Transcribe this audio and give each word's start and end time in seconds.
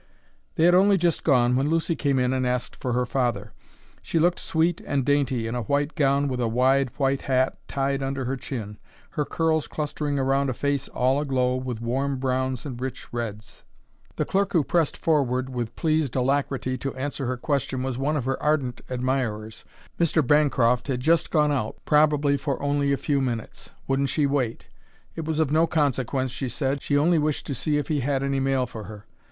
They 0.55 0.63
had 0.65 0.73
only 0.73 0.97
just 0.97 1.23
gone 1.23 1.55
when 1.55 1.69
Lucy 1.69 1.95
came 1.95 2.17
in 2.17 2.33
and 2.33 2.47
asked 2.47 2.75
for 2.75 2.93
her 2.93 3.05
father. 3.05 3.53
She 4.01 4.17
looked 4.17 4.39
sweet 4.39 4.81
and 4.83 5.05
dainty 5.05 5.45
in 5.45 5.53
a 5.53 5.61
white 5.61 5.93
gown 5.93 6.27
with 6.27 6.41
a 6.41 6.47
wide 6.47 6.89
white 6.97 7.21
hat 7.21 7.59
tied 7.67 8.01
under 8.01 8.25
her 8.25 8.35
chin, 8.35 8.79
her 9.11 9.25
curls 9.25 9.67
clustering 9.67 10.17
around 10.17 10.49
a 10.49 10.55
face 10.55 10.87
all 10.87 11.21
aglow 11.21 11.55
with 11.55 11.81
warm 11.81 12.17
browns 12.17 12.65
and 12.65 12.81
rich 12.81 13.13
reds. 13.13 13.63
The 14.15 14.25
clerk 14.25 14.53
who 14.53 14.63
pressed 14.63 14.97
forward 14.97 15.51
with 15.51 15.75
pleased 15.75 16.15
alacrity 16.15 16.79
to 16.79 16.95
answer 16.95 17.27
her 17.27 17.37
question 17.37 17.83
was 17.83 17.99
one 17.99 18.17
of 18.17 18.25
her 18.25 18.41
ardent 18.41 18.81
admirers. 18.89 19.65
Mr. 19.99 20.25
Bancroft 20.25 20.87
had 20.87 20.99
just 21.01 21.29
gone 21.29 21.51
out, 21.51 21.75
probably 21.85 22.37
for 22.37 22.59
only 22.59 22.91
a 22.91 22.97
few 22.97 23.21
minutes; 23.21 23.69
wouldn't 23.87 24.09
she 24.09 24.25
wait? 24.25 24.65
It 25.15 25.25
was 25.25 25.39
of 25.39 25.51
no 25.51 25.67
consequence, 25.67 26.31
she 26.31 26.49
said; 26.49 26.81
she 26.81 26.97
only 26.97 27.19
wished 27.19 27.45
to 27.45 27.53
see 27.53 27.77
if 27.77 27.89
he 27.89 27.99
had 27.99 28.23
any 28.23 28.39
mail 28.39 28.65
for 28.65 28.85
her. 28.85 29.05